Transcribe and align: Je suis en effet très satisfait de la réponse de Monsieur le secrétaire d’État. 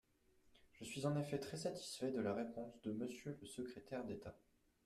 Je 0.71 0.83
suis 0.83 1.05
en 1.05 1.15
effet 1.15 1.37
très 1.37 1.57
satisfait 1.57 2.09
de 2.09 2.19
la 2.21 2.33
réponse 2.33 2.81
de 2.81 2.91
Monsieur 2.91 3.37
le 3.39 3.45
secrétaire 3.45 4.03
d’État. 4.03 4.35